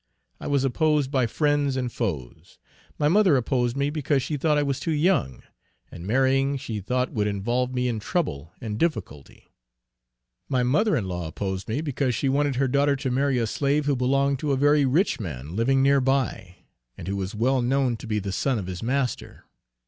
[0.39, 2.57] I was opposed by friends and foes;
[2.97, 5.43] my mother opposed me because she thought I was too young,
[5.91, 9.51] and marrying she thought would involve me in trouble and difficulty.
[10.49, 13.85] My mother in law opposed me, because she wanted her daughter to marry a slave
[13.85, 16.55] who belonged to a very rich man living near by,
[16.97, 19.45] and who was well known to be the son of his master.